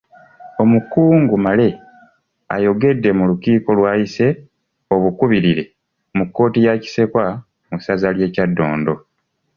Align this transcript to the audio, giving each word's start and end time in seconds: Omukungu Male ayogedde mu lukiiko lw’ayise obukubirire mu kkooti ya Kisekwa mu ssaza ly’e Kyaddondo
Omukungu 0.63 1.35
Male 1.45 1.69
ayogedde 2.55 3.09
mu 3.17 3.23
lukiiko 3.29 3.69
lw’ayise 3.77 4.27
obukubirire 4.95 5.63
mu 6.17 6.23
kkooti 6.27 6.59
ya 6.65 6.73
Kisekwa 6.81 7.25
mu 7.69 7.77
ssaza 7.79 8.09
ly’e 8.15 8.29
Kyaddondo 8.33 8.93